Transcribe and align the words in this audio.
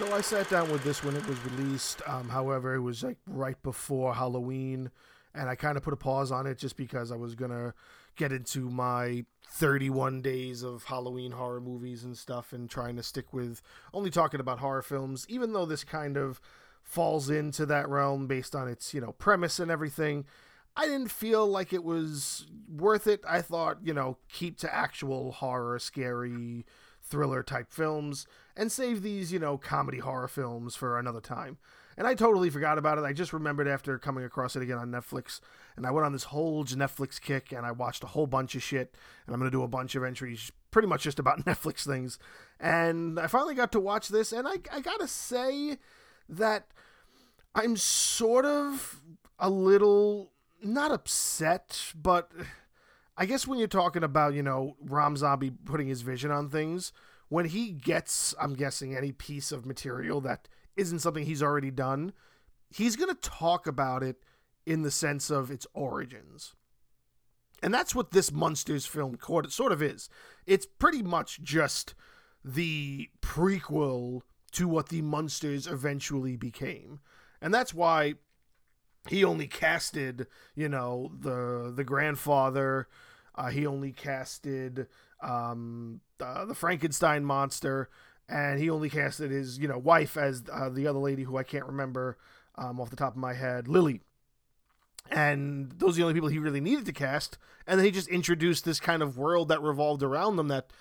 So 0.00 0.14
I 0.14 0.22
sat 0.22 0.48
down 0.48 0.72
with 0.72 0.82
this 0.82 1.04
when 1.04 1.14
it 1.14 1.26
was 1.26 1.36
released. 1.44 2.00
Um, 2.06 2.30
however, 2.30 2.74
it 2.74 2.80
was 2.80 3.02
like 3.02 3.18
right 3.26 3.62
before 3.62 4.14
Halloween, 4.14 4.90
and 5.34 5.46
I 5.46 5.56
kind 5.56 5.76
of 5.76 5.82
put 5.82 5.92
a 5.92 5.96
pause 5.98 6.32
on 6.32 6.46
it 6.46 6.56
just 6.56 6.78
because 6.78 7.12
I 7.12 7.16
was 7.16 7.34
gonna 7.34 7.74
get 8.16 8.32
into 8.32 8.70
my 8.70 9.26
31 9.46 10.22
days 10.22 10.62
of 10.62 10.84
Halloween 10.84 11.32
horror 11.32 11.60
movies 11.60 12.02
and 12.02 12.16
stuff, 12.16 12.54
and 12.54 12.70
trying 12.70 12.96
to 12.96 13.02
stick 13.02 13.34
with 13.34 13.60
only 13.92 14.08
talking 14.08 14.40
about 14.40 14.60
horror 14.60 14.80
films. 14.80 15.26
Even 15.28 15.52
though 15.52 15.66
this 15.66 15.84
kind 15.84 16.16
of 16.16 16.40
falls 16.82 17.28
into 17.28 17.66
that 17.66 17.86
realm 17.86 18.26
based 18.26 18.56
on 18.56 18.68
its 18.68 18.94
you 18.94 19.02
know 19.02 19.12
premise 19.12 19.58
and 19.60 19.70
everything. 19.70 20.24
I 20.78 20.86
didn't 20.86 21.10
feel 21.10 21.46
like 21.46 21.74
it 21.74 21.84
was 21.84 22.46
worth 22.74 23.06
it. 23.06 23.22
I 23.28 23.42
thought, 23.42 23.78
you 23.82 23.92
know, 23.92 24.16
keep 24.30 24.56
to 24.60 24.74
actual 24.74 25.32
horror, 25.32 25.78
scary, 25.78 26.64
thriller 27.02 27.42
type 27.42 27.70
films 27.70 28.26
and 28.60 28.70
save 28.70 29.00
these, 29.00 29.32
you 29.32 29.38
know, 29.38 29.56
comedy 29.56 30.00
horror 30.00 30.28
films 30.28 30.76
for 30.76 30.98
another 30.98 31.22
time. 31.22 31.56
And 31.96 32.06
I 32.06 32.14
totally 32.14 32.50
forgot 32.50 32.76
about 32.76 32.98
it. 32.98 33.04
I 33.04 33.14
just 33.14 33.32
remembered 33.32 33.66
after 33.66 33.98
coming 33.98 34.22
across 34.22 34.54
it 34.54 34.60
again 34.60 34.76
on 34.76 34.90
Netflix. 34.90 35.40
And 35.76 35.86
I 35.86 35.90
went 35.90 36.04
on 36.04 36.12
this 36.12 36.24
whole 36.24 36.62
Netflix 36.66 37.18
kick 37.18 37.52
and 37.52 37.64
I 37.64 37.72
watched 37.72 38.04
a 38.04 38.08
whole 38.08 38.26
bunch 38.26 38.54
of 38.54 38.62
shit. 38.62 38.94
And 39.24 39.34
I'm 39.34 39.40
going 39.40 39.50
to 39.50 39.56
do 39.56 39.62
a 39.62 39.68
bunch 39.68 39.94
of 39.94 40.04
entries 40.04 40.52
pretty 40.70 40.88
much 40.88 41.04
just 41.04 41.18
about 41.18 41.42
Netflix 41.46 41.86
things. 41.86 42.18
And 42.60 43.18
I 43.18 43.28
finally 43.28 43.54
got 43.54 43.72
to 43.72 43.80
watch 43.80 44.08
this. 44.08 44.30
And 44.30 44.46
I, 44.46 44.56
I 44.70 44.80
got 44.80 45.00
to 45.00 45.08
say 45.08 45.78
that 46.28 46.66
I'm 47.54 47.78
sort 47.78 48.44
of 48.44 49.00
a 49.38 49.48
little, 49.48 50.32
not 50.62 50.92
upset, 50.92 51.94
but 51.94 52.30
I 53.16 53.24
guess 53.24 53.46
when 53.46 53.58
you're 53.58 53.68
talking 53.68 54.04
about, 54.04 54.34
you 54.34 54.42
know, 54.42 54.76
Rob 54.82 55.16
Zombie 55.16 55.50
putting 55.64 55.88
his 55.88 56.02
vision 56.02 56.30
on 56.30 56.50
things, 56.50 56.92
when 57.30 57.46
he 57.46 57.70
gets, 57.70 58.34
I'm 58.38 58.54
guessing, 58.54 58.94
any 58.94 59.12
piece 59.12 59.52
of 59.52 59.64
material 59.64 60.20
that 60.20 60.48
isn't 60.76 60.98
something 60.98 61.24
he's 61.24 61.42
already 61.42 61.70
done, 61.70 62.12
he's 62.68 62.96
going 62.96 63.08
to 63.08 63.20
talk 63.20 63.66
about 63.66 64.02
it 64.02 64.16
in 64.66 64.82
the 64.82 64.90
sense 64.90 65.30
of 65.30 65.50
its 65.50 65.66
origins. 65.72 66.54
And 67.62 67.72
that's 67.72 67.94
what 67.94 68.10
this 68.10 68.32
Munsters 68.32 68.84
film 68.84 69.16
sort 69.48 69.72
of 69.72 69.82
is. 69.82 70.08
It's 70.46 70.66
pretty 70.66 71.02
much 71.02 71.40
just 71.42 71.94
the 72.44 73.08
prequel 73.22 74.22
to 74.52 74.66
what 74.66 74.88
the 74.88 75.02
Munsters 75.02 75.66
eventually 75.66 76.36
became. 76.36 77.00
And 77.40 77.54
that's 77.54 77.72
why 77.72 78.14
he 79.08 79.24
only 79.24 79.46
casted, 79.46 80.26
you 80.54 80.68
know, 80.68 81.12
the 81.18 81.72
the 81.74 81.84
grandfather 81.84 82.88
uh, 83.34 83.48
he 83.48 83.66
only 83.66 83.92
casted 83.92 84.86
um, 85.22 86.00
uh, 86.22 86.44
the 86.44 86.54
Frankenstein 86.54 87.24
monster, 87.24 87.88
and 88.28 88.60
he 88.60 88.70
only 88.70 88.90
casted 88.90 89.30
his 89.30 89.58
you 89.58 89.68
know 89.68 89.78
wife 89.78 90.16
as 90.16 90.42
uh, 90.52 90.68
the 90.68 90.86
other 90.86 90.98
lady 90.98 91.24
who 91.24 91.36
I 91.36 91.42
can't 91.42 91.66
remember 91.66 92.18
um, 92.56 92.80
off 92.80 92.90
the 92.90 92.96
top 92.96 93.12
of 93.12 93.18
my 93.18 93.34
head, 93.34 93.68
Lily. 93.68 94.00
And 95.10 95.72
those 95.72 95.94
are 95.94 95.96
the 95.96 96.02
only 96.02 96.14
people 96.14 96.28
he 96.28 96.38
really 96.38 96.60
needed 96.60 96.86
to 96.86 96.92
cast. 96.92 97.36
And 97.66 97.78
then 97.78 97.84
he 97.84 97.90
just 97.90 98.08
introduced 98.08 98.64
this 98.64 98.78
kind 98.78 99.02
of 99.02 99.18
world 99.18 99.48
that 99.48 99.60
revolved 99.60 100.04
around 100.04 100.36
them 100.36 100.48
that, 100.48 100.72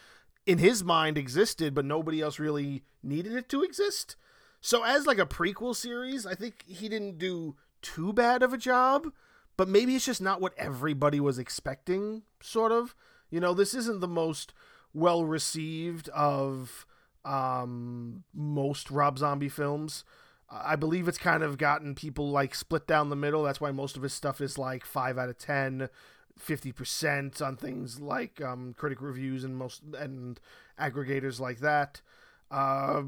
in 0.45 0.59
his 0.59 0.83
mind, 0.83 1.17
existed, 1.17 1.73
but 1.73 1.85
nobody 1.85 2.21
else 2.21 2.37
really 2.37 2.83
needed 3.01 3.33
it 3.33 3.49
to 3.49 3.63
exist. 3.63 4.15
So, 4.61 4.83
as 4.83 5.07
like 5.07 5.17
a 5.17 5.25
prequel 5.25 5.75
series, 5.75 6.25
I 6.27 6.35
think 6.35 6.63
he 6.67 6.89
didn't 6.89 7.17
do 7.17 7.55
too 7.81 8.13
bad 8.13 8.43
of 8.43 8.53
a 8.53 8.57
job 8.57 9.11
but 9.59 9.67
maybe 9.67 9.93
it's 9.93 10.05
just 10.05 10.21
not 10.21 10.39
what 10.39 10.53
everybody 10.57 11.19
was 11.19 11.37
expecting, 11.37 12.21
sort 12.39 12.71
of. 12.71 12.95
You 13.29 13.41
know, 13.41 13.53
this 13.53 13.73
isn't 13.73 13.99
the 13.99 14.07
most 14.07 14.53
well 14.93 15.23
received 15.25 16.09
of 16.09 16.85
um, 17.25 18.23
most 18.33 18.89
Rob 18.91 19.19
Zombie 19.19 19.49
films. 19.49 20.03
I 20.51 20.75
believe 20.75 21.07
it's 21.07 21.17
kind 21.17 21.43
of 21.43 21.57
gotten 21.57 21.93
people 21.93 22.31
like 22.31 22.55
split 22.55 22.87
down 22.87 23.09
the 23.09 23.15
middle. 23.15 23.43
That's 23.43 23.61
why 23.61 23.71
most 23.71 23.95
of 23.95 24.03
his 24.03 24.13
stuff 24.13 24.41
is 24.41 24.57
like 24.57 24.83
5 24.83 25.17
out 25.17 25.29
of 25.29 25.37
10, 25.37 25.89
50% 26.39 27.41
on 27.41 27.55
things 27.55 27.99
like 27.99 28.41
um, 28.41 28.73
critic 28.75 29.01
reviews 29.01 29.43
and 29.43 29.55
most 29.55 29.81
and 29.97 30.39
aggregators 30.79 31.39
like 31.39 31.59
that. 31.59 32.01
Uh, 32.49 33.03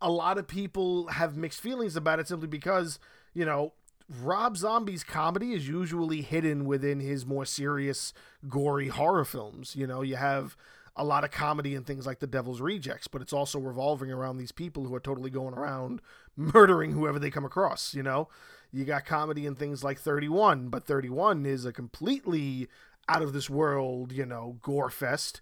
a 0.00 0.10
lot 0.10 0.38
of 0.38 0.48
people 0.48 1.06
have 1.08 1.36
mixed 1.36 1.60
feelings 1.60 1.94
about 1.94 2.18
it 2.18 2.26
simply 2.26 2.48
because, 2.48 2.98
you 3.34 3.44
know, 3.44 3.72
Rob 4.08 4.56
Zombie's 4.56 5.04
comedy 5.04 5.52
is 5.52 5.68
usually 5.68 6.22
hidden 6.22 6.64
within 6.64 6.98
his 6.98 7.26
more 7.26 7.44
serious, 7.44 8.12
gory 8.48 8.88
horror 8.88 9.24
films. 9.24 9.76
You 9.76 9.86
know, 9.86 10.02
you 10.02 10.16
have 10.16 10.56
a 10.98 11.04
lot 11.04 11.24
of 11.24 11.30
comedy 11.30 11.74
and 11.74 11.86
things 11.86 12.06
like 12.06 12.18
The 12.18 12.26
Devil's 12.26 12.60
Rejects, 12.60 13.06
but 13.06 13.22
it's 13.22 13.32
also 13.32 13.58
revolving 13.58 14.10
around 14.10 14.36
these 14.36 14.52
people 14.52 14.84
who 14.84 14.94
are 14.94 15.00
totally 15.00 15.30
going 15.30 15.54
around 15.54 16.02
murdering 16.36 16.92
whoever 16.92 17.18
they 17.18 17.30
come 17.30 17.44
across, 17.44 17.94
you 17.94 18.02
know? 18.02 18.28
You 18.72 18.84
got 18.84 19.06
comedy 19.06 19.46
and 19.46 19.58
things 19.58 19.82
like 19.82 19.98
31, 19.98 20.68
but 20.68 20.84
31 20.84 21.46
is 21.46 21.64
a 21.64 21.72
completely 21.72 22.68
out 23.08 23.22
of 23.22 23.32
this 23.32 23.48
world, 23.48 24.12
you 24.12 24.26
know, 24.26 24.58
gore 24.60 24.90
fest. 24.90 25.40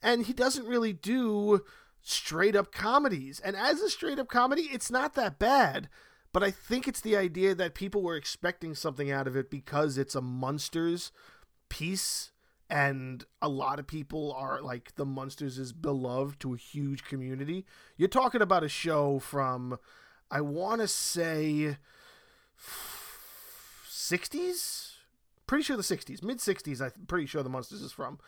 And 0.00 0.26
he 0.26 0.32
doesn't 0.32 0.68
really 0.68 0.92
do 0.92 1.64
straight 2.02 2.54
up 2.54 2.70
comedies. 2.70 3.40
And 3.40 3.56
as 3.56 3.80
a 3.80 3.90
straight 3.90 4.20
up 4.20 4.28
comedy, 4.28 4.68
it's 4.72 4.90
not 4.90 5.14
that 5.14 5.38
bad. 5.38 5.88
But 6.32 6.44
I 6.44 6.50
think 6.50 6.86
it's 6.86 7.00
the 7.00 7.16
idea 7.16 7.54
that 7.54 7.74
people 7.74 8.02
were 8.02 8.14
expecting 8.14 8.74
something 8.74 9.10
out 9.10 9.26
of 9.26 9.34
it 9.34 9.50
because 9.50 9.98
it's 9.98 10.14
a 10.14 10.20
Munsters 10.20 11.10
piece 11.68 12.30
and 12.70 13.24
a 13.40 13.48
lot 13.48 13.78
of 13.78 13.86
people 13.86 14.32
are 14.32 14.60
like 14.60 14.94
the 14.96 15.06
Munsters 15.06 15.58
is 15.58 15.72
beloved 15.72 16.40
to 16.40 16.54
a 16.54 16.58
huge 16.58 17.04
community. 17.04 17.64
You're 17.96 18.08
talking 18.08 18.42
about 18.42 18.64
a 18.64 18.68
show 18.68 19.18
from 19.18 19.78
I 20.30 20.42
want 20.42 20.82
to 20.82 20.88
say 20.88 21.78
60s? 23.88 24.92
Pretty 25.46 25.64
sure 25.64 25.76
the 25.76 25.82
60s, 25.82 26.22
mid 26.22 26.38
60s 26.38 26.80
I'm 26.82 27.06
pretty 27.06 27.26
sure 27.26 27.42
the 27.42 27.48
Munsters 27.48 27.80
is 27.80 27.92
from. 27.92 28.18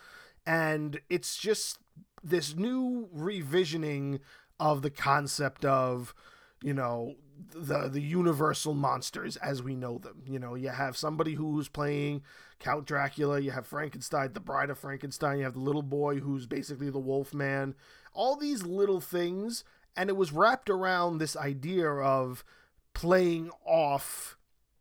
And 0.45 1.01
it's 1.09 1.37
just 1.37 1.77
this 2.23 2.55
new 2.55 3.09
revisioning 3.15 4.19
of 4.59 4.81
the 4.81 4.89
concept 4.89 5.65
of 5.65 6.15
you 6.63 6.73
know 6.73 7.15
the 7.49 7.87
the 7.87 8.01
universal 8.01 8.73
monsters 8.73 9.37
as 9.37 9.63
we 9.63 9.75
know 9.75 9.97
them. 9.97 10.23
You 10.27 10.39
know, 10.39 10.55
you 10.55 10.69
have 10.69 10.97
somebody 10.97 11.33
who's 11.33 11.67
playing 11.67 12.23
Count 12.59 12.85
Dracula, 12.85 13.39
you 13.39 13.51
have 13.51 13.65
Frankenstein, 13.67 14.33
the 14.33 14.39
Bride 14.39 14.69
of 14.69 14.79
Frankenstein, 14.79 15.39
you 15.39 15.43
have 15.43 15.53
the 15.53 15.59
little 15.59 15.81
boy 15.81 16.19
who's 16.19 16.45
basically 16.45 16.89
the 16.89 16.99
Wolf 16.99 17.33
Man. 17.33 17.75
All 18.13 18.35
these 18.35 18.63
little 18.63 19.01
things, 19.01 19.63
and 19.95 20.09
it 20.09 20.17
was 20.17 20.31
wrapped 20.31 20.69
around 20.69 21.17
this 21.17 21.35
idea 21.35 21.89
of 21.89 22.43
playing 22.93 23.49
off 23.65 24.37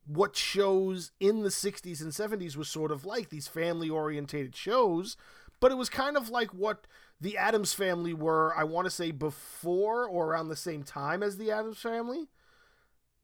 what 0.06 0.37
shows 0.37 1.12
in 1.21 1.42
the 1.42 1.48
60s 1.48 2.00
and 2.00 2.12
70s 2.12 2.56
was 2.56 2.69
sort 2.69 2.91
of 2.91 3.04
like 3.04 3.28
these 3.28 3.47
family 3.47 3.88
orientated 3.88 4.56
shows, 4.56 5.16
but 5.60 5.71
it 5.71 5.77
was 5.77 5.88
kind 5.88 6.16
of 6.16 6.28
like 6.28 6.53
what 6.53 6.87
the 7.21 7.37
Addams 7.37 7.75
family 7.75 8.15
were, 8.15 8.54
I 8.56 8.65
want 8.65 8.87
to 8.87 8.91
say, 8.91 9.10
before 9.10 10.09
or 10.09 10.28
around 10.28 10.48
the 10.48 10.56
same 10.56 10.82
time 10.82 11.22
as 11.22 11.37
the 11.37 11.50
Addams 11.50 11.78
family. 11.78 12.28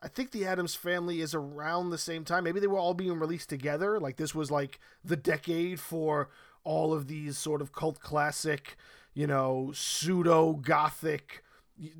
I 0.06 0.08
think 0.08 0.30
the 0.30 0.46
Addams 0.46 0.76
family 0.76 1.20
is 1.20 1.34
around 1.34 1.90
the 1.90 1.98
same 1.98 2.24
time. 2.24 2.44
Maybe 2.44 2.60
they 2.60 2.68
were 2.68 2.78
all 2.78 2.94
being 2.94 3.18
released 3.18 3.48
together. 3.48 3.98
Like 3.98 4.18
this 4.18 4.36
was 4.36 4.52
like 4.52 4.78
the 5.04 5.16
decade 5.16 5.80
for 5.80 6.28
all 6.62 6.94
of 6.94 7.08
these 7.08 7.36
sort 7.36 7.60
of 7.60 7.72
cult 7.72 7.98
classic, 7.98 8.76
you 9.14 9.26
know, 9.26 9.72
pseudo 9.74 10.52
gothic 10.52 11.42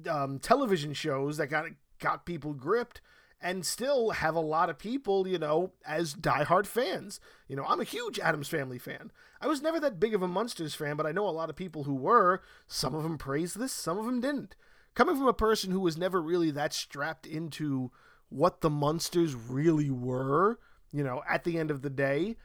um, 0.09 0.39
television 0.39 0.93
shows 0.93 1.37
that 1.39 1.49
got 1.49 1.67
got 1.99 2.25
people 2.25 2.55
gripped 2.55 3.00
and 3.41 3.67
still 3.67 4.11
have 4.11 4.37
a 4.37 4.41
lot 4.41 4.71
of 4.71 4.78
people, 4.78 5.27
you 5.27 5.38
know, 5.38 5.73
as 5.84 6.15
diehard 6.15 6.67
fans. 6.67 7.19
You 7.49 7.56
know, 7.56 7.65
I'm 7.67 7.81
a 7.81 7.84
huge 7.84 8.21
Addams 8.21 8.49
Family 8.49 8.79
fan. 8.79 9.11
I 9.41 9.49
was 9.49 9.62
never 9.62 9.81
that 9.81 9.99
big 9.99 10.14
of 10.14 10.23
a 10.23 10.29
Munsters 10.29 10.76
fan, 10.76 10.94
but 10.94 11.06
I 11.06 11.12
know 11.12 11.29
a 11.29 11.31
lot 11.31 11.50
of 11.50 11.56
people 11.56 11.82
who 11.82 11.97
were. 11.97 12.41
Some 12.69 12.94
of 12.94 13.03
them 13.03 13.19
praised 13.19 13.58
this, 13.58 13.73
some 13.73 13.99
of 13.99 14.06
them 14.06 14.20
didn't. 14.20 14.55
Coming 14.96 15.16
from 15.16 15.28
a 15.28 15.34
person 15.34 15.70
who 15.70 15.81
was 15.81 15.96
never 15.98 16.20
really 16.20 16.50
that 16.50 16.72
strapped 16.72 17.26
into 17.26 17.93
what 18.31 18.62
the 18.62 18.70
Munsters 18.70 19.34
really 19.34 19.90
were, 19.90 20.58
you 20.90 21.04
know, 21.04 21.22
at 21.28 21.44
the 21.44 21.58
end 21.58 21.70
of 21.70 21.82
the 21.82 21.90
day, 21.90 22.37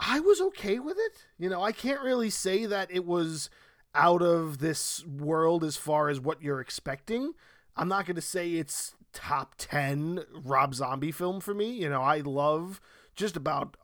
I 0.00 0.18
was 0.18 0.40
okay 0.40 0.80
with 0.80 0.98
it. 0.98 1.24
You 1.38 1.48
know, 1.48 1.62
I 1.62 1.70
can't 1.70 2.02
really 2.02 2.30
say 2.30 2.66
that 2.66 2.90
it 2.90 3.06
was 3.06 3.48
out 3.94 4.22
of 4.22 4.58
this 4.58 5.06
world 5.06 5.62
as 5.62 5.76
far 5.76 6.08
as 6.08 6.18
what 6.20 6.42
you're 6.42 6.60
expecting. 6.60 7.32
I'm 7.76 7.88
not 7.88 8.06
going 8.06 8.16
to 8.16 8.20
say 8.20 8.54
it's 8.54 8.96
top 9.12 9.54
10 9.56 10.24
Rob 10.44 10.74
Zombie 10.74 11.12
film 11.12 11.40
for 11.40 11.54
me. 11.54 11.70
You 11.70 11.88
know, 11.88 12.02
I 12.02 12.18
love 12.18 12.80
just 13.14 13.36
about 13.36 13.76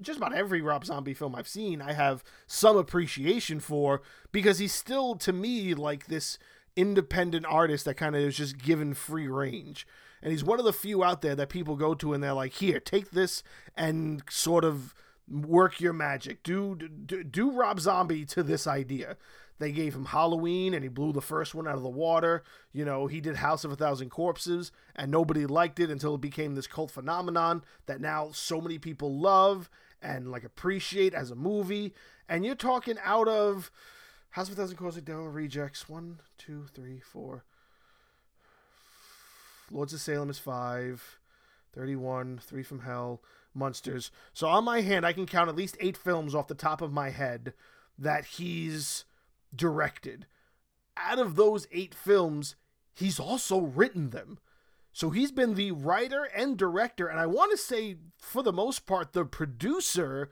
just 0.00 0.18
about 0.18 0.34
every 0.34 0.60
Rob 0.60 0.84
Zombie 0.84 1.14
film 1.14 1.34
I've 1.34 1.48
seen, 1.48 1.82
I 1.82 1.94
have 1.94 2.22
some 2.46 2.76
appreciation 2.76 3.58
for 3.58 4.02
because 4.30 4.60
he's 4.60 4.72
still 4.72 5.16
to 5.16 5.32
me 5.32 5.74
like 5.74 6.06
this 6.06 6.38
independent 6.76 7.46
artist 7.46 7.84
that 7.84 7.94
kind 7.94 8.16
of 8.16 8.22
is 8.22 8.36
just 8.36 8.58
given 8.58 8.94
free 8.94 9.28
range. 9.28 9.86
And 10.22 10.30
he's 10.30 10.44
one 10.44 10.58
of 10.58 10.64
the 10.64 10.72
few 10.72 11.02
out 11.02 11.22
there 11.22 11.34
that 11.34 11.48
people 11.48 11.76
go 11.76 11.94
to 11.94 12.12
and 12.12 12.22
they're 12.22 12.32
like, 12.32 12.54
"Here, 12.54 12.80
take 12.80 13.10
this 13.10 13.42
and 13.76 14.22
sort 14.30 14.64
of 14.64 14.94
work 15.28 15.80
your 15.80 15.92
magic. 15.92 16.42
Do 16.42 16.76
do, 16.76 17.24
do 17.24 17.50
Rob 17.50 17.80
Zombie 17.80 18.24
to 18.26 18.42
this 18.42 18.66
idea." 18.66 19.16
They 19.58 19.70
gave 19.70 19.94
him 19.94 20.06
Halloween 20.06 20.74
and 20.74 20.82
he 20.82 20.88
blew 20.88 21.12
the 21.12 21.20
first 21.20 21.54
one 21.54 21.68
out 21.68 21.76
of 21.76 21.84
the 21.84 21.88
water. 21.88 22.42
You 22.72 22.84
know, 22.84 23.06
he 23.06 23.20
did 23.20 23.36
House 23.36 23.64
of 23.64 23.70
a 23.70 23.76
Thousand 23.76 24.10
Corpses 24.10 24.72
and 24.96 25.08
nobody 25.08 25.46
liked 25.46 25.78
it 25.78 25.88
until 25.88 26.16
it 26.16 26.20
became 26.20 26.56
this 26.56 26.66
cult 26.66 26.90
phenomenon 26.90 27.62
that 27.86 28.00
now 28.00 28.30
so 28.32 28.60
many 28.60 28.78
people 28.78 29.20
love 29.20 29.70
and 30.00 30.32
like 30.32 30.42
appreciate 30.42 31.14
as 31.14 31.30
a 31.30 31.36
movie. 31.36 31.94
And 32.28 32.44
you're 32.44 32.56
talking 32.56 32.96
out 33.04 33.28
of 33.28 33.70
House 34.32 34.48
of 34.48 34.54
a 34.54 34.56
Thousand 34.56 34.76
Corpses, 34.76 35.02
Devil 35.02 35.28
Rejects, 35.28 35.88
one, 35.88 36.20
two, 36.36 36.66
three, 36.74 37.00
four. 37.00 37.44
Lords 39.70 39.94
of 39.94 40.00
Salem 40.00 40.28
is 40.30 40.38
five. 40.38 41.18
31, 41.74 42.38
Three 42.42 42.62
from 42.62 42.80
Hell, 42.80 43.22
Munsters. 43.54 44.10
So 44.32 44.46
on 44.48 44.64
my 44.64 44.82
hand, 44.82 45.06
I 45.06 45.12
can 45.12 45.26
count 45.26 45.48
at 45.48 45.56
least 45.56 45.76
eight 45.80 45.96
films 45.96 46.34
off 46.34 46.48
the 46.48 46.54
top 46.54 46.82
of 46.82 46.92
my 46.92 47.10
head 47.10 47.54
that 47.98 48.24
he's 48.24 49.04
directed. 49.54 50.26
Out 50.96 51.18
of 51.18 51.36
those 51.36 51.66
eight 51.72 51.94
films, 51.94 52.56
he's 52.94 53.18
also 53.18 53.60
written 53.60 54.10
them. 54.10 54.38
So 54.92 55.10
he's 55.10 55.32
been 55.32 55.54
the 55.54 55.72
writer 55.72 56.24
and 56.36 56.58
director, 56.58 57.06
and 57.06 57.18
I 57.18 57.26
want 57.26 57.50
to 57.52 57.56
say, 57.56 57.96
for 58.18 58.42
the 58.42 58.52
most 58.52 58.84
part, 58.84 59.14
the 59.14 59.24
producer 59.24 60.30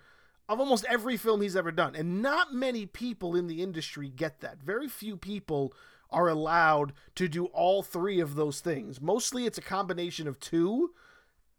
of 0.50 0.61
almost 0.61 0.85
every 0.88 1.17
film 1.17 1.41
he's 1.41 1.55
ever 1.55 1.70
done. 1.70 1.94
And 1.94 2.20
not 2.20 2.52
many 2.52 2.85
people 2.85 3.37
in 3.37 3.47
the 3.47 3.62
industry 3.62 4.08
get 4.08 4.41
that. 4.41 4.61
Very 4.61 4.88
few 4.88 5.17
people 5.17 5.73
are 6.11 6.29
allowed 6.29 6.93
to 7.14 7.29
do 7.29 7.44
all 7.47 7.85
three 7.85 8.19
of 8.19 8.35
those 8.35 8.58
things. 8.61 9.00
Mostly 9.00 9.47
it's 9.47 9.58
a 9.58 9.62
combination 9.62 10.26
of 10.26 10.41
two, 10.41 10.91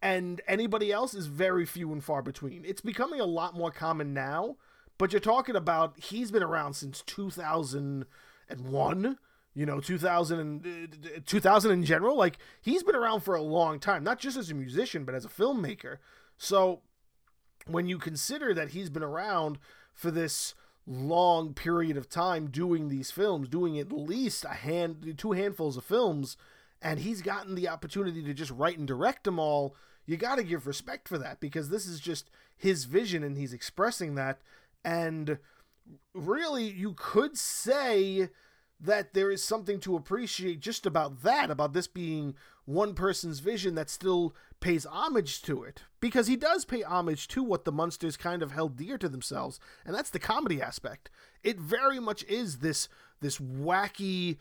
and 0.01 0.41
anybody 0.45 0.91
else 0.91 1.13
is 1.13 1.27
very 1.27 1.65
few 1.65 1.93
and 1.93 2.03
far 2.03 2.21
between. 2.21 2.65
It's 2.65 2.81
becoming 2.81 3.21
a 3.21 3.25
lot 3.25 3.55
more 3.55 3.71
common 3.71 4.13
now, 4.13 4.57
but 4.97 5.13
you're 5.13 5.21
talking 5.21 5.55
about 5.55 5.97
he's 5.97 6.31
been 6.31 6.43
around 6.43 6.73
since 6.73 7.01
2001 7.03 9.17
you 9.53 9.65
know 9.65 9.81
2000 9.81 10.39
and, 10.39 10.65
uh, 11.05 11.19
2000 11.25 11.71
in 11.71 11.83
general 11.83 12.15
like 12.15 12.37
he's 12.61 12.83
been 12.83 12.95
around 12.95 13.19
for 13.19 13.35
a 13.35 13.41
long 13.41 13.81
time 13.81 14.01
not 14.01 14.17
just 14.17 14.37
as 14.37 14.49
a 14.49 14.53
musician 14.53 15.03
but 15.03 15.13
as 15.13 15.25
a 15.25 15.29
filmmaker 15.29 15.97
so 16.37 16.79
when 17.67 17.87
you 17.87 17.97
consider 17.97 18.53
that 18.53 18.69
he's 18.69 18.89
been 18.89 19.03
around 19.03 19.57
for 19.93 20.11
this 20.11 20.53
long 20.87 21.53
period 21.53 21.95
of 21.95 22.09
time 22.09 22.47
doing 22.47 22.89
these 22.89 23.11
films 23.11 23.47
doing 23.47 23.77
at 23.77 23.91
least 23.91 24.43
a 24.43 24.49
hand 24.49 25.13
two 25.17 25.31
handfuls 25.31 25.77
of 25.77 25.83
films 25.83 26.35
and 26.81 26.99
he's 26.99 27.21
gotten 27.21 27.53
the 27.53 27.69
opportunity 27.69 28.23
to 28.23 28.33
just 28.33 28.51
write 28.51 28.79
and 28.79 28.87
direct 28.87 29.23
them 29.23 29.37
all 29.37 29.75
you 30.05 30.17
got 30.17 30.35
to 30.35 30.43
give 30.43 30.67
respect 30.67 31.07
for 31.07 31.17
that 31.17 31.39
because 31.39 31.69
this 31.69 31.85
is 31.85 31.99
just 31.99 32.29
his 32.57 32.85
vision 32.85 33.23
and 33.23 33.37
he's 33.37 33.53
expressing 33.53 34.15
that. 34.15 34.41
And 34.83 35.37
really 36.13 36.65
you 36.65 36.93
could 36.95 37.37
say 37.37 38.29
that 38.81 39.13
there 39.13 39.29
is 39.29 39.43
something 39.43 39.79
to 39.79 39.95
appreciate 39.95 40.59
just 40.59 40.85
about 40.85 41.21
that 41.23 41.51
about 41.51 41.73
this 41.73 41.87
being 41.87 42.35
one 42.65 42.93
person's 42.93 43.39
vision 43.39 43.75
that 43.75 43.89
still 43.89 44.35
pays 44.59 44.85
homage 44.85 45.41
to 45.41 45.63
it 45.63 45.83
because 45.99 46.27
he 46.27 46.35
does 46.35 46.65
pay 46.65 46.81
homage 46.81 47.27
to 47.27 47.43
what 47.43 47.65
the 47.65 47.71
Munsters 47.71 48.17
kind 48.17 48.41
of 48.41 48.51
held 48.51 48.75
dear 48.75 48.97
to 48.97 49.09
themselves 49.09 49.59
and 49.85 49.95
that's 49.95 50.09
the 50.09 50.19
comedy 50.19 50.61
aspect 50.61 51.09
it 51.43 51.59
very 51.59 51.99
much 51.99 52.23
is 52.25 52.57
this 52.59 52.89
this 53.21 53.37
wacky 53.37 54.37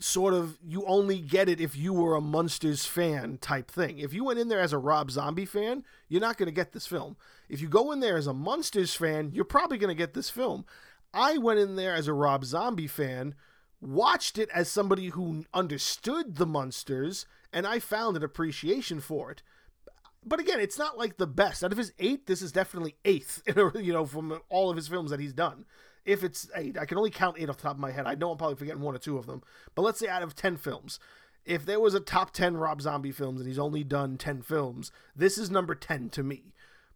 sort 0.00 0.32
of 0.32 0.58
you 0.66 0.84
only 0.86 1.18
get 1.18 1.48
it 1.48 1.60
if 1.60 1.76
you 1.76 1.92
were 1.92 2.16
a 2.16 2.20
Munsters 2.22 2.86
fan 2.86 3.36
type 3.38 3.70
thing. 3.70 3.98
If 3.98 4.14
you 4.14 4.24
went 4.24 4.38
in 4.38 4.48
there 4.48 4.60
as 4.60 4.72
a 4.72 4.78
Rob 4.78 5.10
Zombie 5.10 5.44
fan, 5.44 5.84
you're 6.08 6.22
not 6.22 6.38
going 6.38 6.46
to 6.46 6.52
get 6.52 6.72
this 6.72 6.86
film. 6.86 7.16
If 7.48 7.60
you 7.60 7.68
go 7.68 7.92
in 7.92 8.00
there 8.00 8.16
as 8.16 8.26
a 8.26 8.32
Munsters 8.32 8.94
fan, 8.94 9.30
you're 9.34 9.44
probably 9.44 9.76
going 9.76 9.94
to 9.94 9.98
get 9.98 10.14
this 10.14 10.30
film. 10.30 10.64
I 11.12 11.36
went 11.36 11.60
in 11.60 11.76
there 11.76 11.94
as 11.94 12.08
a 12.08 12.14
Rob 12.14 12.44
Zombie 12.44 12.86
fan, 12.86 13.34
watched 13.80 14.38
it 14.38 14.48
as 14.54 14.68
somebody 14.68 15.08
who 15.08 15.44
understood 15.54 16.36
the 16.36 16.46
Munsters, 16.46 17.26
and 17.52 17.66
I 17.66 17.78
found 17.78 18.16
an 18.16 18.24
appreciation 18.24 19.00
for 19.00 19.30
it. 19.30 19.42
But 20.24 20.40
again, 20.40 20.60
it's 20.60 20.78
not 20.78 20.98
like 20.98 21.16
the 21.16 21.26
best. 21.26 21.64
Out 21.64 21.72
of 21.72 21.78
his 21.78 21.92
eight, 21.98 22.26
this 22.26 22.42
is 22.42 22.52
definitely 22.52 22.96
eighth, 23.04 23.42
you 23.74 23.92
know, 23.92 24.04
from 24.04 24.40
all 24.48 24.70
of 24.70 24.76
his 24.76 24.88
films 24.88 25.10
that 25.10 25.20
he's 25.20 25.32
done 25.32 25.64
if 26.04 26.24
it's 26.24 26.48
eight, 26.54 26.78
I 26.78 26.86
can 26.86 26.98
only 26.98 27.10
count 27.10 27.36
eight 27.38 27.48
off 27.48 27.56
the 27.56 27.64
top 27.64 27.76
of 27.76 27.80
my 27.80 27.90
head. 27.90 28.06
I 28.06 28.14
know 28.14 28.30
I'm 28.30 28.38
probably 28.38 28.56
forgetting 28.56 28.82
one 28.82 28.94
or 28.94 28.98
two 28.98 29.18
of 29.18 29.26
them, 29.26 29.42
but 29.74 29.82
let's 29.82 29.98
say 29.98 30.08
out 30.08 30.22
of 30.22 30.34
10 30.34 30.56
films, 30.56 30.98
if 31.44 31.64
there 31.64 31.80
was 31.80 31.94
a 31.94 32.00
top 32.00 32.32
10 32.32 32.56
Rob 32.56 32.82
Zombie 32.82 33.12
films 33.12 33.40
and 33.40 33.48
he's 33.48 33.58
only 33.58 33.84
done 33.84 34.16
10 34.16 34.42
films, 34.42 34.92
this 35.14 35.38
is 35.38 35.50
number 35.50 35.74
10 35.74 36.10
to 36.10 36.22
me. 36.22 36.54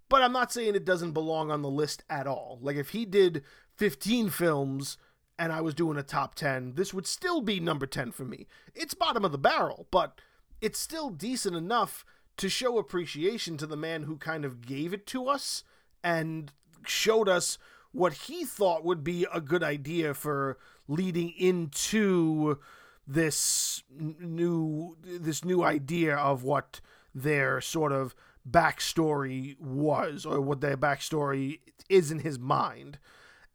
But 0.09 0.23
I'm 0.23 0.33
not 0.33 0.53
saying 0.53 0.75
it 0.75 0.85
doesn't 0.85 1.13
belong 1.13 1.51
on 1.51 1.63
the 1.63 1.71
list 1.71 2.05
at 2.11 2.27
all. 2.27 2.59
Like 2.61 2.77
if 2.77 2.91
he 2.91 3.05
did 3.05 3.43
15 3.77 4.31
films 4.31 4.97
and 5.39 5.53
I 5.53 5.61
was 5.61 5.75
doing 5.75 5.99
a 5.99 6.03
top 6.03 6.35
10, 6.35 6.75
this 6.75 6.95
would 6.95 7.07
still 7.07 7.41
be 7.41 7.61
number 7.61 7.87
10 7.87 8.13
for 8.13 8.25
me. 8.25 8.47
It's 8.75 8.95
bottom 8.95 9.25
of 9.25 9.33
the 9.33 9.39
barrel, 9.39 9.87
but 9.91 10.21
it's 10.61 10.79
still 10.79 11.11
decent 11.11 11.57
enough 11.57 12.05
to 12.37 12.49
show 12.49 12.79
appreciation 12.79 13.57
to 13.59 13.67
the 13.67 13.77
man 13.77 14.05
who 14.05 14.17
kind 14.17 14.45
of 14.45 14.67
gave 14.67 14.93
it 14.93 15.07
to 15.09 15.29
us 15.29 15.65
and 16.03 16.53
showed 16.87 17.29
us 17.29 17.59
what 17.93 18.13
he 18.13 18.45
thought 18.45 18.85
would 18.85 19.05
be 19.05 19.27
a 19.33 19.41
good 19.41 19.63
idea 19.63 20.15
for 20.15 20.59
leading 20.89 21.33
into 21.39 22.59
this 23.07 23.83
new 23.91 24.97
this 25.03 25.45
new 25.45 25.63
idea 25.63 26.17
of 26.17 26.43
what 26.43 26.81
their 27.15 27.61
sort 27.61 27.93
of 27.93 28.15
backstory 28.49 29.59
was 29.61 30.27
or 30.27 30.41
what 30.41 30.61
their 30.61 30.77
backstory 30.77 31.61
is 31.89 32.11
in 32.11 32.21
his 32.21 32.39
mind. 32.39 32.99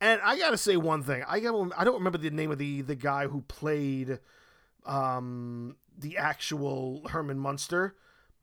And 0.02 0.22
I 0.24 0.38
gotta 0.38 0.58
say 0.58 0.78
one 0.78 1.04
thing. 1.04 1.24
I 1.28 1.40
got 1.40 1.72
I 1.78 1.84
don't 1.84 1.96
remember 1.96 2.18
the 2.18 2.30
name 2.30 2.52
of 2.52 2.58
the 2.58 2.82
the 2.82 2.96
guy 2.96 3.28
who 3.28 3.42
played 3.42 4.20
um 4.86 5.76
the 5.98 6.18
actual 6.18 7.08
Herman 7.10 7.40
Munster, 7.40 7.96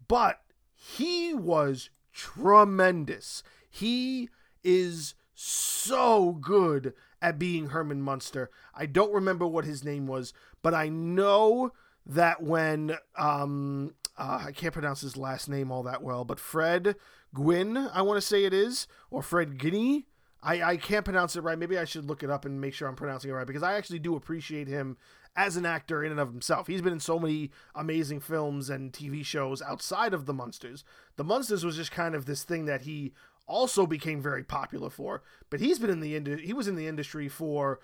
but 0.07 0.43
he 0.75 1.33
was 1.33 1.91
tremendous. 2.13 3.43
He 3.71 4.29
is 4.63 5.15
so 5.35 6.33
good 6.33 6.93
at 7.23 7.39
being 7.39 7.69
Herman 7.69 8.03
Munster. 8.03 8.51
I 8.75 8.87
don't 8.87 9.13
remember 9.13 9.47
what 9.47 9.65
his 9.65 9.83
name 9.83 10.07
was, 10.07 10.35
but 10.63 10.75
I 10.75 10.89
know 10.89 11.73
that 12.05 12.43
when 12.43 12.99
um 13.17 13.95
uh, 14.19 14.45
I 14.47 14.53
can't 14.53 14.73
pronounce 14.73 15.01
his 15.01 15.17
last 15.17 15.49
name 15.49 15.71
all 15.71 15.83
that 15.83 16.03
well, 16.03 16.25
but 16.25 16.41
Fred 16.41 16.97
Gwynne, 17.35 17.77
I 17.77 18.03
want 18.03 18.17
to 18.17 18.27
say 18.27 18.45
it 18.45 18.55
is, 18.55 18.87
or 19.11 19.23
Fred 19.23 19.59
Guinea. 19.59 20.07
I, 20.43 20.63
I 20.63 20.77
can't 20.77 21.05
pronounce 21.05 21.37
it 21.37 21.41
right. 21.43 21.59
Maybe 21.59 21.79
I 21.79 21.85
should 21.85 22.07
look 22.07 22.23
it 22.23 22.31
up 22.31 22.45
and 22.45 22.61
make 22.61 22.75
sure 22.75 22.89
I'm 22.89 22.97
pronouncing 22.97 23.31
it 23.31 23.35
right 23.35 23.47
because 23.47 23.63
I 23.63 23.75
actually 23.75 23.99
do 23.99 24.17
appreciate 24.17 24.69
him 24.69 24.97
as 25.35 25.57
an 25.57 25.67
actor 25.67 26.03
in 26.03 26.11
and 26.11 26.21
of 26.21 26.29
himself. 26.29 26.67
He's 26.67 26.83
been 26.83 26.93
in 26.93 27.01
so 27.01 27.19
many 27.19 27.51
amazing 27.75 28.21
films 28.21 28.71
and 28.71 28.93
TV 28.93 29.25
shows 29.25 29.61
outside 29.61 30.15
of 30.15 30.27
the 30.27 30.33
Munsters. 30.33 30.85
The 31.17 31.25
Munsters 31.25 31.65
was 31.65 31.77
just 31.77 31.91
kind 31.91 32.15
of 32.15 32.27
this 32.27 32.43
thing 32.43 32.65
that 32.67 32.83
he 32.83 33.13
also 33.47 33.87
became 33.87 34.23
very 34.23 34.43
popular 34.43 34.91
for. 34.91 35.23
But 35.51 35.61
he's 35.61 35.79
been 35.79 35.91
in 35.91 36.01
the 36.01 36.17
ind- 36.17 36.41
he 36.41 36.53
was 36.53 36.69
in 36.69 36.77
the 36.77 36.87
industry 36.87 37.29
for 37.29 37.81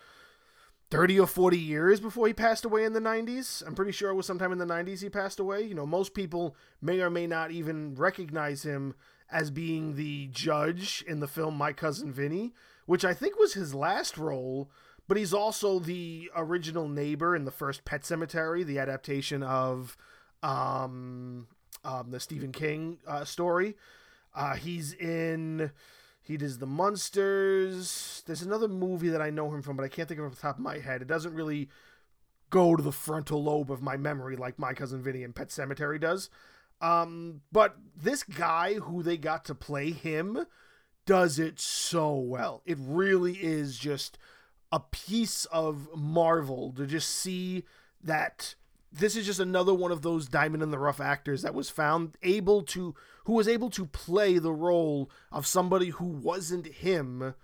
30 0.90 1.21
or 1.21 1.26
40 1.26 1.59
years 1.59 2.00
before 2.00 2.26
he 2.26 2.35
passed 2.35 2.64
away 2.64 2.85
in 2.85 2.92
the 2.92 3.00
90s. 3.00 3.66
I'm 3.66 3.75
pretty 3.75 3.92
sure 3.92 4.11
it 4.11 4.14
was 4.14 4.26
sometime 4.26 4.52
in 4.52 4.59
the 4.59 4.66
90s 4.66 5.00
he 5.02 5.09
passed 5.09 5.40
away. 5.40 5.62
You 5.62 5.75
know, 5.75 5.87
most 5.87 6.14
people 6.14 6.54
may 6.80 7.00
or 7.00 7.11
may 7.11 7.26
not 7.26 7.50
even 7.50 7.94
recognize 7.94 8.62
him 8.62 8.94
as 9.32 9.50
being 9.50 9.96
the 9.96 10.28
judge 10.30 11.04
in 11.08 11.20
the 11.20 11.26
film 11.26 11.56
My 11.56 11.72
Cousin 11.72 12.12
Vinny, 12.12 12.52
which 12.86 13.04
I 13.04 13.14
think 13.14 13.38
was 13.38 13.54
his 13.54 13.74
last 13.74 14.18
role, 14.18 14.70
but 15.08 15.16
he's 15.16 15.34
also 15.34 15.78
the 15.78 16.30
original 16.36 16.88
neighbor 16.88 17.34
in 17.34 17.44
the 17.44 17.50
first 17.50 17.84
Pet 17.84 18.02
Sematary, 18.02 18.64
the 18.64 18.78
adaptation 18.78 19.42
of 19.42 19.96
um, 20.42 21.48
um, 21.84 22.10
the 22.10 22.20
Stephen 22.20 22.52
King 22.52 22.98
uh, 23.06 23.24
story. 23.24 23.76
Uh, 24.34 24.54
he's 24.54 24.92
in. 24.94 25.70
He 26.20 26.36
does 26.36 26.58
the 26.58 26.66
Munsters. 26.66 28.22
There's 28.26 28.42
another 28.42 28.68
movie 28.68 29.08
that 29.08 29.20
I 29.20 29.30
know 29.30 29.52
him 29.52 29.62
from, 29.62 29.76
but 29.76 29.82
I 29.82 29.88
can't 29.88 30.08
think 30.08 30.20
of 30.20 30.26
it 30.26 30.28
off 30.28 30.36
the 30.36 30.42
top 30.42 30.56
of 30.56 30.62
my 30.62 30.78
head. 30.78 31.02
It 31.02 31.08
doesn't 31.08 31.34
really 31.34 31.68
go 32.48 32.76
to 32.76 32.82
the 32.82 32.92
frontal 32.92 33.42
lobe 33.42 33.72
of 33.72 33.82
my 33.82 33.96
memory 33.96 34.36
like 34.36 34.58
my 34.58 34.72
cousin 34.72 35.02
Vinny 35.02 35.24
in 35.24 35.32
Pet 35.32 35.48
Sematary 35.48 36.00
does. 36.00 36.30
Um, 36.82 37.42
but 37.52 37.76
this 37.96 38.24
guy 38.24 38.74
who 38.74 39.02
they 39.02 39.16
got 39.16 39.44
to 39.46 39.54
play 39.54 39.92
him 39.92 40.46
does 41.06 41.38
it 41.38 41.58
so 41.60 42.14
well. 42.14 42.62
It 42.66 42.76
really 42.80 43.34
is 43.34 43.78
just 43.78 44.18
a 44.70 44.80
piece 44.80 45.44
of 45.46 45.88
marvel 45.96 46.72
to 46.72 46.86
just 46.86 47.08
see 47.08 47.64
that 48.02 48.56
this 48.90 49.16
is 49.16 49.24
just 49.24 49.40
another 49.40 49.72
one 49.72 49.92
of 49.92 50.02
those 50.02 50.28
diamond 50.28 50.62
in 50.62 50.70
the 50.70 50.78
rough 50.78 51.00
actors 51.00 51.42
that 51.42 51.54
was 51.54 51.70
found 51.70 52.16
able 52.22 52.62
to 52.62 52.94
who 53.24 53.32
was 53.34 53.48
able 53.48 53.70
to 53.70 53.86
play 53.86 54.38
the 54.38 54.52
role 54.52 55.10
of 55.30 55.46
somebody 55.46 55.90
who 55.90 56.06
wasn't 56.06 56.66
him 56.66 57.34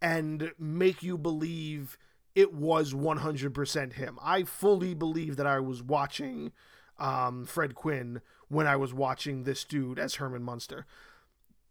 and 0.00 0.52
make 0.58 1.02
you 1.02 1.18
believe 1.18 1.98
it 2.34 2.52
was 2.52 2.92
100% 2.92 3.92
him. 3.94 4.18
I 4.22 4.44
fully 4.44 4.94
believe 4.94 5.36
that 5.36 5.46
I 5.46 5.60
was 5.60 5.82
watching 5.82 6.52
um, 6.98 7.44
Fred 7.44 7.74
Quinn 7.74 8.20
when 8.54 8.66
I 8.66 8.76
was 8.76 8.94
watching 8.94 9.44
this 9.44 9.64
dude 9.64 9.98
as 9.98 10.16
Herman 10.16 10.42
Munster. 10.42 10.86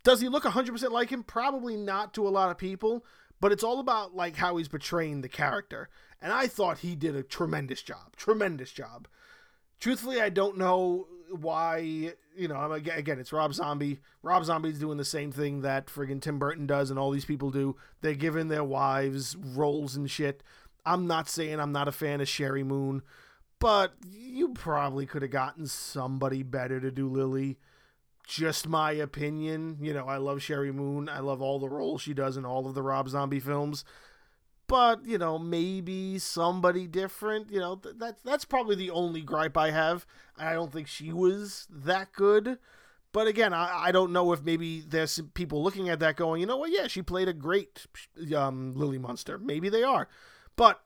Does 0.04 0.22
he 0.22 0.28
look 0.28 0.44
100% 0.44 0.92
like 0.92 1.10
him? 1.10 1.24
Probably 1.24 1.78
not 1.78 2.14
to 2.14 2.28
a 2.28 2.30
lot 2.30 2.52
of 2.52 2.58
people, 2.58 3.06
but 3.40 3.52
it's 3.52 3.64
all 3.64 3.80
about 3.80 4.16
like 4.16 4.36
how 4.36 4.58
he's 4.58 4.68
portraying 4.68 5.22
the 5.22 5.30
character. 5.30 5.90
And 6.22 6.32
I 6.32 6.48
thought 6.48 6.80
he 6.80 6.96
did 6.96 7.16
a 7.16 7.24
tremendous 7.24 7.82
job. 7.82 8.16
Tremendous 8.16 8.72
job. 8.72 9.08
Truthfully, 9.80 10.22
I 10.22 10.30
don't 10.30 10.58
know 10.58 11.08
why, 11.30 12.14
you 12.38 12.48
know, 12.48 12.72
again, 12.72 13.20
it's 13.20 13.34
Rob 13.34 13.54
Zombie. 13.54 14.00
Rob 14.22 14.46
Zombie's 14.46 14.80
doing 14.80 14.98
the 14.98 15.06
same 15.06 15.32
thing 15.32 15.62
that 15.62 15.88
friggin' 15.88 16.22
Tim 16.22 16.40
Burton 16.40 16.66
does 16.66 16.90
and 16.90 17.00
all 17.00 17.12
these 17.12 17.26
people 17.26 17.50
do. 17.52 17.76
They're 18.02 18.14
giving 18.14 18.48
their 18.48 18.64
wives 18.64 19.36
roles 19.36 19.96
and 19.96 20.10
shit. 20.10 20.44
I'm 20.86 21.08
not 21.08 21.30
saying 21.30 21.60
I'm 21.60 21.72
not 21.72 21.88
a 21.88 21.94
fan 21.94 22.22
of 22.22 22.28
Sheri 22.28 22.66
Moon, 22.66 23.02
but 23.64 23.94
you 24.12 24.50
probably 24.50 25.06
could 25.06 25.22
have 25.22 25.32
gotten 25.32 25.66
somebody 25.68 26.44
better 26.44 26.82
to 26.82 26.92
do 26.92 27.08
Lily 27.08 27.58
just 28.28 28.68
my 28.68 28.92
opinion. 28.92 29.78
You 29.80 29.94
know, 29.94 30.06
I 30.06 30.18
love 30.18 30.40
Sheri 30.40 30.74
Moon. 30.74 31.08
I 31.08 31.20
love 31.20 31.42
all 31.42 31.60
the 31.60 31.70
roles 31.70 32.02
she 32.02 32.14
does 32.14 32.36
in 32.36 32.44
all 32.44 32.68
of 32.68 32.76
the 32.76 32.82
Rob 32.82 33.08
Zombie 33.08 33.40
films. 33.40 33.86
But, 34.68 35.06
you 35.06 35.18
know, 35.18 35.40
maybe 35.40 36.20
somebody 36.20 36.88
different. 36.88 37.52
You 37.52 37.60
know, 37.60 37.76
th- 37.78 37.96
that's 37.98 38.22
that's 38.22 38.44
probably 38.44 38.76
the 38.76 38.92
only 38.92 39.22
gripe 39.22 39.56
I 39.56 39.72
have. 39.72 40.06
I 40.38 40.52
don't 40.52 40.74
think 40.74 40.90
she 40.90 41.14
was 41.14 41.66
that 41.70 42.12
good. 42.12 42.58
But 43.14 43.28
again, 43.28 43.54
I, 43.54 43.86
I 43.86 43.92
don't 43.94 44.12
know 44.12 44.34
if 44.34 44.44
maybe 44.44 44.82
there's 44.82 45.22
people 45.36 45.64
looking 45.64 45.88
at 45.88 46.02
that 46.02 46.18
going, 46.18 46.42
you 46.42 46.48
know 46.48 46.58
what, 46.58 46.72
yeah, 46.72 46.88
she 46.88 47.02
played 47.02 47.30
a 47.30 47.34
great 47.34 47.86
um, 48.36 48.74
Lily 48.76 48.98
Munster. 48.98 49.38
Maybe 49.38 49.70
they 49.70 49.84
are. 49.84 50.10
But 50.58 50.82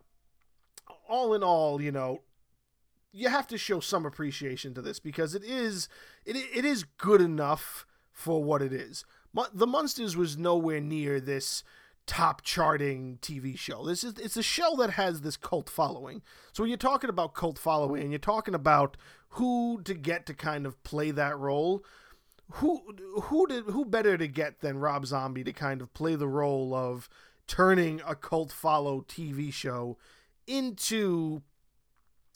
all 1.08 1.34
in 1.34 1.42
all, 1.42 1.82
you 1.82 1.92
know, 1.92 2.22
you 3.12 3.30
have 3.30 3.48
to 3.48 3.58
show 3.58 3.80
some 3.80 4.06
appreciation 4.06 4.74
to 4.74 4.82
this 4.82 5.00
because 5.00 5.36
it 5.36 5.44
is 5.44 5.90
it, 6.26 6.36
it 6.36 6.66
is 6.66 6.84
good 6.84 7.22
enough 7.22 7.86
for 8.12 8.44
what 8.44 8.62
it 8.62 8.74
is. 8.74 9.06
The 9.54 9.68
Munsters 9.68 10.18
was 10.18 10.38
nowhere 10.38 10.82
near 10.82 11.20
this 11.20 11.64
top 12.08 12.42
charting 12.42 13.20
TV 13.22 13.58
show. 13.58 13.86
This 13.86 14.04
is 14.04 14.14
it's 14.18 14.38
a 14.38 14.44
show 14.44 14.76
that 14.78 14.92
has 14.92 15.22
this 15.22 15.38
cult 15.38 15.70
following. 15.70 16.22
So 16.54 16.64
when 16.64 16.70
you're 16.70 16.78
talking 16.78 17.10
about 17.10 17.34
cult 17.34 17.60
following 17.60 18.02
and 18.02 18.12
you're 18.12 18.20
talking 18.20 18.56
about 18.56 18.98
who 19.32 19.82
to 19.84 19.94
get 19.94 20.26
to 20.26 20.34
kind 20.34 20.66
of 20.66 20.82
play 20.84 21.12
that 21.12 21.38
role, 21.38 21.84
who 22.54 22.82
who 23.24 23.46
did 23.48 23.66
who 23.66 23.86
better 23.86 24.18
to 24.18 24.28
get 24.28 24.62
than 24.62 24.80
Rob 24.80 25.06
Zombie 25.06 25.44
to 25.44 25.54
kind 25.54 25.82
of 25.82 25.94
play 25.94 26.16
the 26.16 26.28
role 26.28 26.74
of 26.74 27.10
turning 27.46 28.02
a 28.08 28.16
cult 28.16 28.52
follow 28.52 29.02
TV 29.02 29.54
show 29.54 29.98
into 30.48 31.42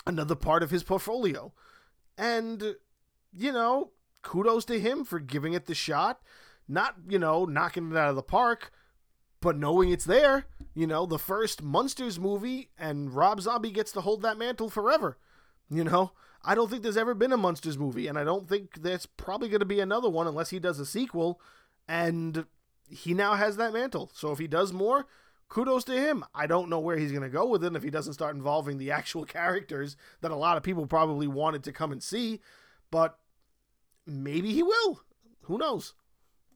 another 0.05 0.35
part 0.35 0.63
of 0.63 0.71
his 0.71 0.83
portfolio. 0.83 1.53
And, 2.17 2.75
you 3.33 3.51
know, 3.51 3.91
kudos 4.21 4.65
to 4.65 4.79
him 4.79 5.03
for 5.03 5.19
giving 5.19 5.53
it 5.53 5.65
the 5.65 5.75
shot. 5.75 6.21
Not, 6.67 6.95
you 7.07 7.19
know, 7.19 7.45
knocking 7.45 7.91
it 7.91 7.97
out 7.97 8.09
of 8.09 8.15
the 8.15 8.21
park, 8.21 8.71
but 9.41 9.57
knowing 9.57 9.89
it's 9.89 10.05
there. 10.05 10.45
You 10.73 10.87
know, 10.87 11.05
the 11.05 11.19
first 11.19 11.61
Munsters 11.61 12.19
movie, 12.19 12.69
and 12.77 13.13
Rob 13.13 13.41
Zombie 13.41 13.71
gets 13.71 13.91
to 13.93 14.01
hold 14.01 14.21
that 14.21 14.37
mantle 14.37 14.69
forever. 14.69 15.17
You 15.69 15.83
know, 15.83 16.11
I 16.43 16.55
don't 16.55 16.69
think 16.69 16.83
there's 16.83 16.97
ever 16.97 17.13
been 17.13 17.33
a 17.33 17.37
Munsters 17.37 17.77
movie, 17.77 18.07
and 18.07 18.17
I 18.17 18.23
don't 18.23 18.47
think 18.47 18.81
there's 18.81 19.05
probably 19.05 19.49
going 19.49 19.59
to 19.59 19.65
be 19.65 19.79
another 19.79 20.09
one 20.09 20.27
unless 20.27 20.49
he 20.49 20.59
does 20.59 20.79
a 20.79 20.85
sequel. 20.85 21.41
And 21.87 22.45
he 22.89 23.13
now 23.13 23.33
has 23.33 23.57
that 23.57 23.73
mantle. 23.73 24.11
So 24.13 24.31
if 24.31 24.39
he 24.39 24.47
does 24.47 24.71
more, 24.71 25.07
kudos 25.51 25.83
to 25.83 25.91
him. 25.91 26.23
I 26.33 26.47
don't 26.47 26.69
know 26.69 26.79
where 26.79 26.97
he's 26.97 27.11
going 27.11 27.23
to 27.23 27.29
go 27.29 27.45
with 27.45 27.63
it 27.63 27.75
if 27.75 27.83
he 27.83 27.89
doesn't 27.89 28.13
start 28.13 28.35
involving 28.35 28.77
the 28.77 28.89
actual 28.89 29.25
characters 29.37 29.97
that 30.21 30.31
a 30.31 30.35
lot 30.35 30.57
of 30.57 30.63
people 30.63 30.87
probably 30.87 31.27
wanted 31.27 31.63
to 31.65 31.71
come 31.71 31.91
and 31.91 32.01
see, 32.01 32.39
but 32.89 33.19
maybe 34.07 34.53
he 34.53 34.63
will. 34.63 35.01
Who 35.41 35.57
knows? 35.57 35.93